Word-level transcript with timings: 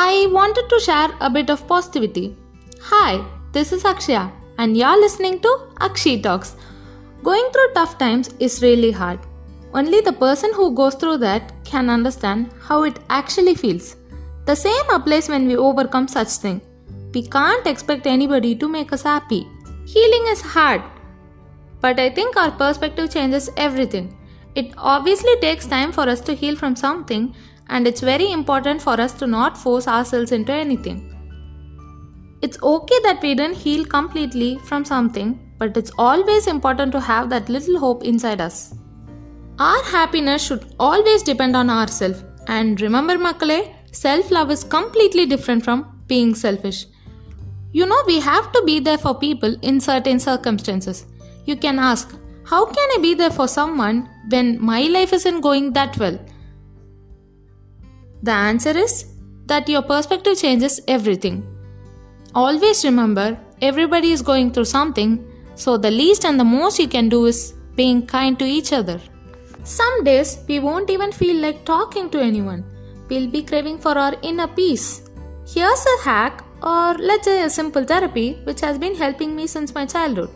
I 0.00 0.28
wanted 0.30 0.68
to 0.68 0.78
share 0.78 1.10
a 1.20 1.28
bit 1.28 1.50
of 1.50 1.66
positivity. 1.66 2.36
Hi, 2.82 3.20
this 3.50 3.72
is 3.72 3.82
Akshaya, 3.82 4.30
and 4.56 4.76
you're 4.76 5.00
listening 5.00 5.40
to 5.40 5.48
Akshi 5.80 6.22
Talks. 6.22 6.54
Going 7.24 7.50
through 7.52 7.72
tough 7.74 7.98
times 7.98 8.30
is 8.38 8.62
really 8.62 8.92
hard. 8.92 9.18
Only 9.74 10.00
the 10.00 10.12
person 10.12 10.54
who 10.54 10.72
goes 10.72 10.94
through 10.94 11.16
that 11.18 11.52
can 11.64 11.90
understand 11.90 12.52
how 12.60 12.84
it 12.84 13.00
actually 13.10 13.56
feels. 13.56 13.96
The 14.46 14.54
same 14.54 14.88
applies 14.92 15.28
when 15.28 15.48
we 15.48 15.56
overcome 15.56 16.06
such 16.06 16.28
thing. 16.44 16.60
We 17.12 17.26
can't 17.26 17.66
expect 17.66 18.06
anybody 18.06 18.54
to 18.54 18.68
make 18.68 18.92
us 18.92 19.02
happy. 19.02 19.48
Healing 19.84 20.26
is 20.28 20.40
hard, 20.40 20.80
but 21.80 21.98
I 21.98 22.08
think 22.10 22.36
our 22.36 22.52
perspective 22.52 23.10
changes 23.10 23.50
everything. 23.56 24.16
It 24.54 24.72
obviously 24.78 25.34
takes 25.40 25.66
time 25.66 25.90
for 25.90 26.08
us 26.08 26.20
to 26.20 26.34
heal 26.34 26.54
from 26.54 26.76
something, 26.76 27.34
and 27.68 27.86
it's 27.86 28.00
very 28.00 28.32
important 28.32 28.82
for 28.82 29.00
us 29.00 29.12
to 29.14 29.26
not 29.26 29.56
force 29.56 29.86
ourselves 29.88 30.32
into 30.32 30.52
anything. 30.52 31.14
It's 32.40 32.62
okay 32.62 32.98
that 33.02 33.20
we 33.22 33.34
didn't 33.34 33.56
heal 33.56 33.84
completely 33.84 34.58
from 34.64 34.84
something, 34.84 35.38
but 35.58 35.76
it's 35.76 35.90
always 35.98 36.46
important 36.46 36.92
to 36.92 37.00
have 37.00 37.28
that 37.30 37.48
little 37.48 37.78
hope 37.78 38.04
inside 38.04 38.40
us. 38.40 38.74
Our 39.58 39.82
happiness 39.82 40.46
should 40.46 40.74
always 40.78 41.24
depend 41.24 41.56
on 41.56 41.68
ourselves. 41.68 42.22
And 42.46 42.80
remember, 42.80 43.16
Makale, 43.16 43.74
self 43.90 44.30
love 44.30 44.52
is 44.52 44.62
completely 44.62 45.26
different 45.26 45.64
from 45.64 46.00
being 46.06 46.34
selfish. 46.34 46.86
You 47.72 47.86
know, 47.86 48.02
we 48.06 48.20
have 48.20 48.52
to 48.52 48.62
be 48.64 48.78
there 48.78 48.98
for 48.98 49.14
people 49.14 49.56
in 49.62 49.80
certain 49.80 50.20
circumstances. 50.20 51.06
You 51.44 51.56
can 51.56 51.78
ask, 51.78 52.14
How 52.44 52.64
can 52.66 52.88
I 52.96 52.98
be 53.02 53.14
there 53.14 53.30
for 53.30 53.48
someone 53.48 54.08
when 54.30 54.62
my 54.62 54.82
life 54.82 55.12
isn't 55.12 55.40
going 55.40 55.72
that 55.72 55.98
well? 55.98 56.18
The 58.22 58.32
answer 58.32 58.70
is 58.70 59.06
that 59.46 59.68
your 59.68 59.82
perspective 59.82 60.38
changes 60.38 60.80
everything. 60.88 61.46
Always 62.34 62.84
remember, 62.84 63.38
everybody 63.62 64.10
is 64.12 64.22
going 64.22 64.52
through 64.52 64.66
something, 64.66 65.24
so 65.54 65.76
the 65.76 65.90
least 65.90 66.24
and 66.24 66.38
the 66.38 66.44
most 66.44 66.78
you 66.78 66.88
can 66.88 67.08
do 67.08 67.26
is 67.26 67.54
being 67.74 68.06
kind 68.06 68.38
to 68.38 68.44
each 68.44 68.72
other. 68.72 69.00
Some 69.64 70.04
days 70.04 70.38
we 70.48 70.58
won't 70.58 70.90
even 70.90 71.12
feel 71.12 71.36
like 71.36 71.64
talking 71.64 72.10
to 72.10 72.20
anyone. 72.20 72.64
We'll 73.08 73.28
be 73.28 73.42
craving 73.42 73.78
for 73.78 73.96
our 73.96 74.14
inner 74.22 74.48
peace. 74.48 75.08
Here's 75.46 75.86
a 75.86 76.04
hack, 76.04 76.44
or 76.62 76.94
let's 76.94 77.24
say 77.24 77.42
a 77.42 77.50
simple 77.50 77.84
therapy, 77.84 78.38
which 78.44 78.60
has 78.60 78.78
been 78.78 78.94
helping 78.94 79.34
me 79.34 79.46
since 79.46 79.74
my 79.74 79.86
childhood. 79.86 80.30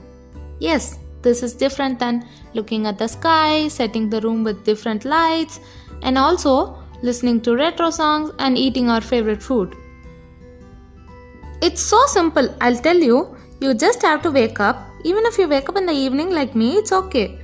Yes, 0.59 0.99
this 1.21 1.43
is 1.43 1.55
different 1.55 1.99
than 1.99 2.27
looking 2.55 2.87
at 2.87 2.99
the 2.99 3.09
sky, 3.09 3.69
setting 3.69 4.09
the 4.09 4.21
room 4.21 4.43
with 4.45 4.65
different 4.65 5.05
lights, 5.05 5.61
and 6.03 6.17
also 6.17 6.82
listening 7.03 7.41
to 7.43 7.57
retro 7.57 7.91
songs 7.91 8.31
and 8.39 8.57
eating 8.57 8.89
our 8.89 9.01
favorite 9.01 9.43
food. 9.43 9.77
It's 11.61 11.81
so 11.81 12.01
simple, 12.07 12.55
I'll 12.61 12.77
tell 12.77 12.97
you. 12.97 13.37
You 13.61 13.75
just 13.75 14.03
have 14.03 14.23
to 14.23 14.31
wake 14.31 14.59
up. 14.59 14.85
Even 15.05 15.25
if 15.27 15.39
you 15.39 15.49
wake 15.49 15.69
up 15.69 15.77
in 15.77 15.87
the 15.87 15.93
evening 15.93 16.31
like 16.31 16.55
me, 16.55 16.77
it's 16.77 16.93
okay. 16.93 17.39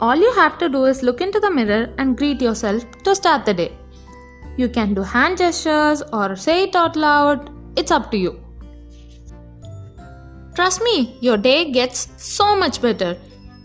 All 0.00 0.16
you 0.16 0.32
have 0.32 0.58
to 0.58 0.68
do 0.68 0.84
is 0.84 1.02
look 1.02 1.20
into 1.20 1.40
the 1.40 1.50
mirror 1.50 1.92
and 1.98 2.16
greet 2.16 2.40
yourself 2.40 2.84
to 3.04 3.14
start 3.14 3.44
the 3.44 3.54
day. 3.54 3.72
You 4.56 4.68
can 4.68 4.94
do 4.94 5.02
hand 5.02 5.38
gestures 5.38 6.02
or 6.12 6.36
say 6.36 6.64
it 6.64 6.74
out 6.76 6.96
loud, 6.96 7.50
it's 7.76 7.90
up 7.90 8.10
to 8.10 8.16
you. 8.16 8.40
Trust 10.54 10.82
me, 10.82 11.16
your 11.20 11.36
day 11.36 11.70
gets 11.70 12.08
so 12.16 12.54
much 12.54 12.82
better. 12.82 13.16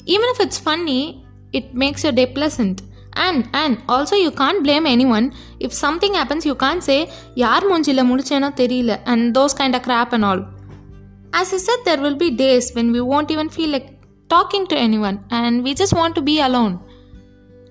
Even 0.06 0.30
if 0.30 0.40
it's 0.40 0.58
funny, 0.58 1.26
it 1.52 1.74
makes 1.74 2.04
your 2.04 2.14
day 2.14 2.26
pleasant 2.28 2.82
and 3.26 3.50
and 3.54 3.82
also 3.88 4.16
you 4.16 4.32
can't 4.32 4.64
blame 4.64 4.86
anyone. 4.86 5.34
If 5.60 5.74
something 5.74 6.14
happens 6.14 6.46
you 6.46 6.56
can't 6.56 6.84
say 6.90 7.00
yaar 7.44 7.62
munjila 7.72 8.06
mudichena 8.12 8.50
theriyala 8.60 8.98
and 9.06 9.36
those 9.38 9.54
kind 9.54 9.76
of 9.76 9.84
crap 9.88 10.14
and 10.14 10.26
all. 10.30 10.42
As 11.34 11.54
i 11.54 11.58
said 11.58 11.80
there 11.86 12.02
will 12.06 12.18
be 12.24 12.30
days 12.44 12.68
when 12.76 12.92
we 12.92 13.02
won't 13.02 13.32
even 13.36 13.50
feel 13.50 13.72
like 13.78 13.88
talking 14.30 14.66
to 14.68 14.78
anyone 14.88 15.18
and 15.40 15.64
we 15.64 15.74
just 15.74 15.94
want 15.94 16.16
to 16.16 16.22
be 16.22 16.40
alone. 16.50 16.80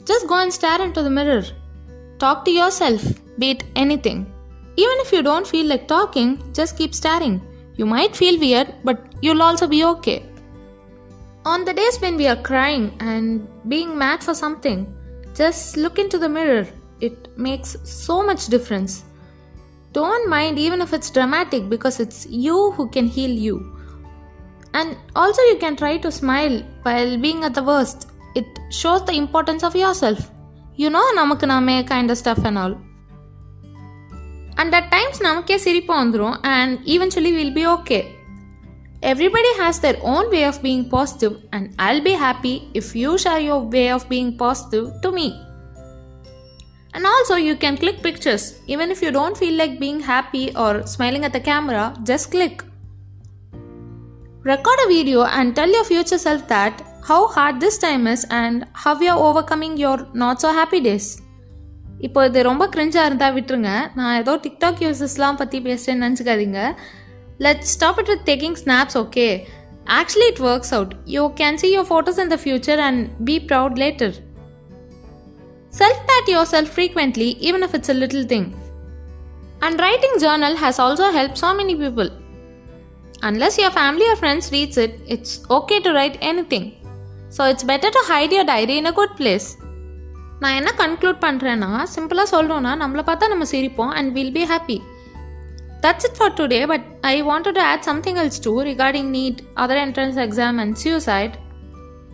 Just 0.05 0.27
go 0.29 0.39
and 0.45 0.53
stare 0.53 0.81
into 0.83 1.03
the 1.03 1.11
mirror. 1.19 1.45
Talk 2.19 2.45
to 2.47 2.51
yourself 2.51 3.03
beat 3.39 3.65
anything. 3.75 4.21
Even 4.77 4.97
if 5.05 5.13
you 5.13 5.23
don't 5.23 5.47
feel 5.47 5.67
like 5.67 5.87
talking 5.89 6.31
just 6.53 6.77
keep 6.79 6.95
staring. 6.95 7.37
You 7.79 7.87
might 7.87 8.15
feel 8.17 8.39
weird 8.39 8.75
but 8.85 9.01
you'll 9.23 9.43
also 9.43 9.67
be 9.67 9.85
okay. 9.85 10.19
On 11.45 11.65
the 11.65 11.73
days 11.73 12.01
when 12.01 12.17
we 12.17 12.27
are 12.27 12.41
crying 12.51 12.87
and 12.99 13.47
being 13.69 13.97
mad 13.97 14.23
for 14.23 14.35
something 14.35 14.81
just 15.36 15.78
look 15.78 15.98
into 16.00 16.18
the 16.18 16.30
mirror. 16.30 16.68
It 17.00 17.38
makes 17.38 17.78
so 17.84 18.24
much 18.24 18.48
difference. 18.48 19.04
Don't 19.94 20.30
mind 20.30 20.58
even 20.60 20.82
if 20.82 20.94
it's 20.94 21.10
dramatic 21.10 21.70
because 21.70 22.00
it's 22.00 22.26
you 22.28 22.72
who 22.72 22.90
can 22.90 23.08
heal 23.08 23.30
you. 23.30 23.78
And 24.74 24.98
also, 25.16 25.42
you 25.42 25.58
can 25.58 25.76
try 25.76 25.98
to 25.98 26.12
smile 26.12 26.62
while 26.84 27.18
being 27.18 27.44
at 27.44 27.54
the 27.54 27.64
worst. 27.64 28.08
It 28.36 28.46
shows 28.70 29.04
the 29.06 29.14
importance 29.14 29.64
of 29.64 29.76
yourself. 29.76 30.20
You 30.76 30.90
know, 30.90 31.04
நமக்கு 31.16 31.46
நாமே 31.46 31.76
kind 31.84 32.10
of 32.10 32.18
stuff 32.18 32.40
and 32.46 32.58
all. 32.58 32.76
And 34.58 34.74
at 34.76 34.90
times 34.92 35.18
நமக்கே 35.20 35.58
சிரிப்பு 35.58 35.94
வந்துடும் 35.94 36.38
and 36.44 36.80
eventually 36.86 37.32
we'll 37.38 37.56
be 37.62 37.66
okay. 37.68 38.04
Everybody 39.04 39.52
has 39.58 39.80
their 39.80 39.98
own 40.04 40.30
way 40.30 40.44
of 40.46 40.62
being 40.62 40.90
positive 40.90 41.38
and 41.52 41.74
I'll 41.80 42.02
be 42.02 42.12
happy 42.12 42.70
if 42.74 42.96
you 42.96 43.18
share 43.18 43.40
your 43.40 43.62
way 43.76 43.90
of 43.92 44.08
being 44.08 44.38
positive 44.38 45.02
to 45.04 45.12
me. 45.12 45.28
And 46.94 47.06
also 47.06 47.36
you 47.36 47.56
can 47.56 47.78
click 47.78 48.04
pictures 48.04 48.60
even 48.68 48.92
if 48.92 49.02
you 49.02 49.12
don't 49.12 49.38
feel 49.38 49.56
like 49.58 49.80
being 49.80 50.02
happy 50.02 50.46
or 50.56 50.86
smiling 50.86 51.26
at 51.26 51.34
the 51.34 51.40
camera, 51.40 51.96
just 52.04 52.32
click. 52.32 52.64
Record 54.44 54.80
a 54.86 54.88
video 54.88 55.24
and 55.24 55.56
tell 55.56 55.70
your 55.70 55.84
future 55.84 56.18
self 56.18 56.48
that 56.48 56.82
how 57.08 57.28
hard 57.28 57.60
this 57.60 57.78
time 57.78 58.08
is 58.08 58.26
and 58.30 58.68
how 58.74 59.00
you 59.00 59.10
are 59.10 59.24
overcoming 59.30 59.78
your 59.78 60.08
not 60.14 60.42
so 60.42 60.52
happy 60.62 60.82
days. 60.90 61.08
இப்போ 62.08 62.20
இது 62.28 62.40
ரொம்ப 62.48 62.64
கிரிஞ்சாக 62.74 63.10
இருந்தால் 63.10 63.36
விட்டுருங்க 63.36 63.72
நான் 63.98 64.16
ஏதோ 64.22 64.34
TikTok 64.46 64.80
யூசஸ்லாம் 64.86 65.40
பற்றி 65.42 65.58
பேசுகிறேன்னு 65.68 66.04
நினச்சிக்காதீங்க 66.06 66.62
let 67.46 67.64
stop 67.74 68.00
it 68.04 68.12
with 68.14 68.26
taking 68.32 68.58
snaps 68.64 68.98
okay 69.04 69.28
actually 70.00 70.28
it 70.34 70.42
works 70.52 70.74
out 70.78 70.94
you 71.16 71.24
can 71.42 71.60
see 71.64 71.70
your 71.76 71.90
photos 71.92 72.22
in 72.26 72.34
the 72.36 72.40
future 72.44 72.82
and 72.88 73.02
B 73.30 73.36
proud 73.52 73.78
later 73.84 74.16
self 75.74 76.02
bad 76.10 76.32
your 76.36 76.50
self 76.56 76.74
frequently 76.78 77.30
even 77.50 77.66
if 77.68 77.78
it's 77.80 77.94
a 77.96 78.00
little 78.04 78.28
thing 78.34 78.50
and 79.68 79.80
writing 79.88 80.18
Journal 80.26 80.58
has 80.64 80.82
also 80.88 81.08
help 81.20 81.40
so 81.44 81.52
many 81.62 81.76
people 81.76 82.10
Unless 83.24 83.60
your 83.60 83.70
family 83.72 84.06
or 84.10 84.16
friends 84.16 84.52
reads 84.52 84.78
it, 84.78 84.94
it's 85.08 85.32
okay 85.48 85.80
to 85.80 85.90
write 85.94 86.18
anything. 86.22 86.64
So 87.30 87.46
it's 87.46 87.64
better 87.64 87.92
to 87.92 88.02
hide 88.02 88.32
your 88.32 88.44
diary 88.44 88.78
in 88.78 88.88
a 88.88 88.92
good 88.92 89.12
place. 89.16 89.48
நான் 90.40 90.56
என்ன 90.60 90.72
conclude 90.78 91.20
பண்ணுறேன்னா 91.22 91.70
சிம்பிளாக 91.96 92.28
சொல்லணும்னா 92.32 92.72
நம்மளை 92.82 93.04
பார்த்தா 93.10 93.28
நம்ம 93.28 93.46
சிரிப்போம் 93.52 93.92
and 93.92 94.10
will 94.12 94.32
be 94.32 94.44
happy 94.44 94.78
that's 95.81 96.07
it 96.09 96.17
for 96.17 96.33
today 96.33 96.67
but 96.67 96.87
I 97.01 97.23
want 97.23 97.51
to 97.51 97.61
add 97.61 97.83
something 97.83 98.17
else 98.17 98.41
too 98.43 98.63
regarding 98.63 99.11
NEET 99.17 99.41
other 99.57 99.81
entrance 99.85 100.21
exam 100.27 100.59
and 100.59 100.77
suicide 100.85 101.35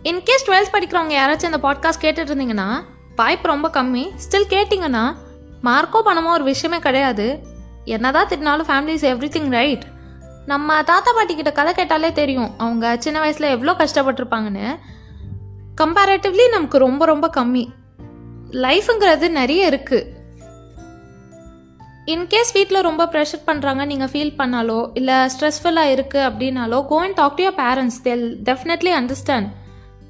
in case 0.03 0.45
twelfth 0.47 0.73
படிக்கிறவங்க 0.73 1.13
யாராச்சும் 1.19 1.51
இந்த 1.51 1.57
பாட்காஸ்ட் 1.57 2.03
கேட்டுட்டு 2.03 2.31
இருந்தீங்கன்னா 2.31 2.81
வாய்ப்பு 3.15 3.47
ரொம்ப 3.47 3.67
கம்மி. 3.67 4.05
ஸ்டில் 4.23 4.49
கேட்டிங்கன்னா 4.49 5.15
மார்க்கோ 5.63 5.99
பணமோ 6.05 6.31
ஒரு 6.31 6.43
விஷயமே 6.43 6.79
கிடையாது. 6.79 7.39
என்னதான் 7.85 8.27
திட்டினாலும் 8.27 8.69
family 8.69 8.87
is 8.87 9.05
every 9.05 9.29
thing 9.35 9.49
right 9.49 9.85
நம்ம 10.45 10.83
தாத்தா 10.83 11.11
பாட்டி 11.13 11.35
கிட்ட 11.35 11.51
கதை 11.51 11.73
கேட்டாலே 11.73 12.11
தெரியும் 12.11 12.53
அவங்க 12.57 12.95
சின்ன 12.99 13.19
வயசில் 13.19 13.49
எவ்வளோ 13.49 13.71
கஷ்டப்பட்டிருப்பாங்கன்னு. 13.71 14.79
கம்பேரேட்டிவ்லி 15.81 16.49
நமக்கு 16.49 16.77
ரொம்ப 16.77 17.05
ரொம்ப 17.05 17.29
கம்மி. 17.37 17.65
லைஃபுங்கிறது 18.51 19.29
நிறைய 19.29 19.69
இருக்குது 19.69 20.12
இன்கேஸ் 22.07 22.53
வீட்டில் 22.53 22.81
ரொம்ப 22.81 23.05
ப்ரெஷர் 23.05 23.45
பண்ணுறாங்க 23.47 23.85
நீங்கள் 23.85 24.07
ஃபீல் 24.07 24.37
பண்ணாலோ 24.37 24.89
இல்லை 24.93 25.13
ஸ்ட்ரெஸ்ஃபுல்லாக 25.13 25.93
இருக்குது 25.93 26.25
அப்படின்னாலோ 26.29 26.87
go 26.87 27.01
and 27.01 27.13
talk 27.13 27.35
to 27.35 27.43
your 27.43 27.57
parents 27.57 28.01
they'll 28.03 28.37
definitely 28.43 28.91
understand 28.99 29.47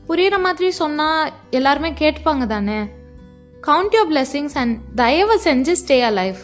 புரிகிற 0.08 0.40
மாதிரி 0.42 0.72
சொன்னால் 0.72 1.32
எல்லாருமே 1.50 1.92
கேட்பாங்க 1.92 2.48
தானே? 2.48 2.80
கவுண்ட் 3.68 3.94
யோர் 3.94 4.10
பிளெஸ்ஸிங்ஸ் 4.12 4.58
அண்ட் 4.58 4.80
தயவு 4.96 5.40
செஞ்சு 5.44 5.72
ஸ்டே 5.72 6.02
அ 6.02 6.10
லைஃப் 6.10 6.42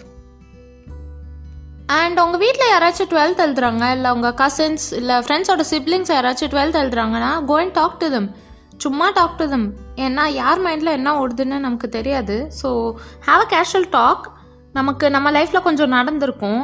அண்ட் 1.85 2.19
உங்கள் 2.19 2.39
வீட்டில் 2.39 2.71
யாராச்சும் 2.71 3.09
டுவெல்த் 3.09 3.43
எழுதுறாங்க 3.47 3.91
இல்லை 3.91 4.11
உங்கள் 4.11 4.31
கசின்ஸ் 4.31 4.93
இல்லை 4.93 5.15
ஃப்ரெண்ட்ஸோட 5.15 5.59
சிப்ளிங்ஸ் 5.59 6.11
யாராச்சும் 6.11 6.49
twelfth 6.49 6.81
எழுதுறாங்கன்னா 6.81 7.45
go 7.45 7.59
and 7.59 7.71
talk 7.71 7.97
to 7.97 8.09
them 8.09 8.35
சும்மா 8.77 9.09
டாக் 9.09 9.37
டு 9.37 9.49
தம் 9.49 9.73
ஏன்னா 9.95 10.27
யார் 10.27 10.61
மைண்டில் 10.61 10.91
என்ன 10.91 11.27
ஓடுதுன்னு 11.27 11.57
நமக்கு 11.59 11.89
தெரியாது. 11.89 12.51
So 12.63 12.93
have 13.25 13.41
a 13.45 13.47
casual 13.49 13.89
talk 13.89 14.37
நமக்கு 14.77 15.05
நம்ம 15.15 15.27
லைஃப்பில் 15.37 15.65
கொஞ்சம் 15.67 15.93
நடந்திருக்கும். 15.97 16.63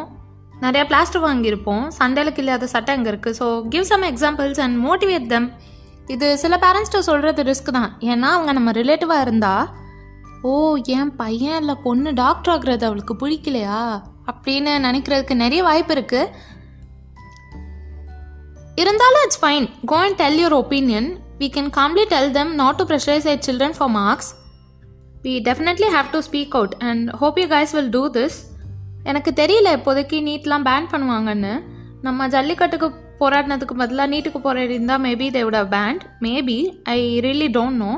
நிறைய 0.63 0.81
பிளாஸ்டர் 0.90 1.24
வாங்கியிருப்போம். 1.28 1.86
சண்டையிலுக்கு 2.00 2.42
இல்லாத 2.44 2.68
சட்டை 2.74 2.92
அங்கே 2.96 3.10
இருக்குது 3.12 3.38
so 3.40 3.48
give 3.74 3.88
some 3.92 4.06
examples 4.12 4.62
and 4.66 4.78
motivate 4.88 5.28
them 5.34 5.48
இது 6.13 6.28
சில 6.44 6.56
பேரண்ட்ஸ்கிட்ட 6.63 7.10
சொல்கிறது 7.10 7.44
ரிஸ்க் 7.50 7.75
தான். 7.78 7.92
ஏன்னா 8.12 8.30
அவங்க 8.38 8.52
நம்ம 8.60 8.72
ரிலேட்டிவாக 8.80 9.25
இருந்தால் 9.28 9.66
ஓ 10.50 10.52
என் 10.98 11.13
பையன் 11.22 11.60
இல்லை 11.62 11.75
பொண்ணு 11.86 12.10
டாக்டர் 12.24 12.54
ஆகுறது 12.56 12.84
அவளுக்கு 12.90 13.13
பிடிக்கலையா? 13.22 13.80
அப்படின்னு 14.31 14.72
நினைக்கிறதுக்கு 14.88 15.36
நிறைய 15.44 15.62
வாய்ப்பு 15.69 15.94
இருக்குது 15.96 16.31
இருந்தாலும் 18.81 19.24
it's 19.25 19.42
fine 19.44 19.68
go 19.92 19.98
and 20.06 20.18
tell 20.22 20.40
your 20.42 20.57
opinion 20.62 21.10
we 21.42 21.48
can 21.56 21.69
calmly 21.78 22.04
tell 22.13 22.31
them 22.38 22.52
not 22.62 22.78
to 22.80 22.86
pressurise 22.90 23.28
I 23.31 23.36
children 23.48 23.75
for 23.78 23.92
marks 24.00 24.30
we 25.25 25.33
definitely 25.48 25.88
have 25.95 26.10
to 26.16 26.19
speak 26.27 26.56
out 26.57 26.75
and 26.89 27.06
hope 27.22 27.38
you 27.42 27.45
guys 27.54 27.74
will 27.75 27.94
do 27.95 28.04
this 28.18 28.38
எனக்கு 29.10 29.31
தெரியல 29.39 29.69
இப்போதைக்கு 29.77 30.18
நீட்லாம் 30.27 30.66
pan 30.68 30.89
பண்ணுவாங்கன்னு. 30.92 31.54
நம்ம 32.06 32.27
ஜல்லிக்கட்டுக்கு 32.36 32.88
போராடினதுக்கு 33.22 33.75
பதிலாக 33.81 34.12
நீட்டுக்கு 34.13 34.39
போராடி 34.45 34.74
இருந்தால் 34.77 35.01
maybe 35.06 35.27
தேவோட 35.36 35.60
banned 35.74 36.04
maybe 36.25 36.57
I 36.95 37.00
really 37.25 37.48
don't 37.57 37.81
know 37.83 37.94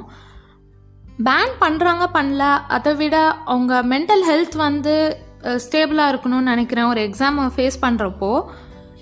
ban 1.28 1.54
பண்ணுறாங்க 1.64 2.06
பண்ணல. 2.18 2.44
அதை 2.76 2.94
விட 3.02 3.16
அவங்க 3.54 3.74
மென்டல் 3.94 4.24
ஹெல்த் 4.30 4.56
வந்து 4.66 4.94
ஸ்டேபிளாக 5.66 6.12
இருக்கணும்னு 6.14 6.52
நினைக்கிறேன். 6.54 6.90
ஒரு 6.92 7.02
எக்ஸாமை 7.08 7.48
ஃபேஸ் 7.56 7.78
பண்ணுறப்போ 7.86 8.32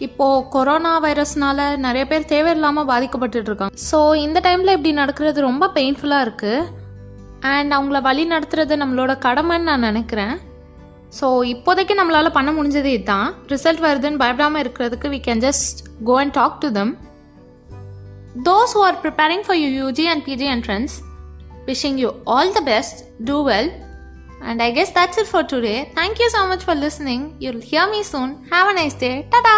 இப்போது 0.05 0.45
கொரோனா 0.55 0.93
வைரஸ்னால 1.05 1.67
நிறைய 1.85 2.05
பேர் 2.11 2.31
தேவையில்லாமல் 2.33 2.89
பாதிக்கப்பட்டுட்டு 2.93 3.49
இருக்காங்க. 3.51 3.75
ஸோ 3.89 3.99
இந்த 4.25 4.39
டைமில் 4.47 4.75
இப்படி 4.77 4.93
நடக்கிறது 5.01 5.47
ரொம்ப 5.49 5.69
பெயின்ஃபுல்லாக 5.77 6.27
இருக்குது 6.27 6.83
அண்ட் 7.47 7.73
அவங்கள 7.77 7.99
வழி 8.09 8.23
நடத்துறது 8.33 8.75
நம்மளோட 8.81 9.13
கடமைன்னு 9.25 9.69
நான் 9.69 9.87
நினைக்கிறேன். 9.89 10.35
ஸோ 11.19 11.27
இப்போதைக்கு 11.53 11.93
நம்மளால் 11.99 12.35
பண்ண 12.37 12.49
முடிஞ்சது 12.57 12.89
இதுதான். 12.95 13.27
ரிசல்ட் 13.53 13.83
வருதுன்னு 13.85 14.21
பயப்படாமல் 14.23 14.61
இருக்கிறதுக்கு 14.63 15.09
we 15.13 15.19
can 15.27 15.43
just 15.47 15.79
go 16.09 16.15
and 16.23 16.35
talk 16.39 16.57
to 16.63 16.69
them 16.79 16.93
those 18.47 18.73
who 18.77 18.81
are 18.89 18.97
preparing 19.05 19.43
for 19.47 19.59
you 19.63 19.69
UG 19.81 20.05
and 20.13 20.23
PG 20.27 20.47
entrance 20.55 20.95
wishing 21.69 21.99
you 22.03 22.09
all 22.35 22.51
the 22.57 22.63
best 22.71 22.99
do 23.29 23.37
well 23.51 23.71
and 24.49 24.61
I 24.67 24.69
guess 24.79 24.93
that's 24.97 25.19
it 25.23 25.31
for 25.31 25.47
today 25.53 25.75
thank you 25.99 26.27
so 26.35 26.41
much 26.51 26.65
for 26.67 26.79
listening 26.85 27.25
you 27.45 27.51
hear 27.71 27.89
me 27.95 28.01
soon 28.13 28.33
have 28.53 28.69
a 28.73 28.75
nice 28.81 28.97
day 29.05 29.11
tata 29.35 29.55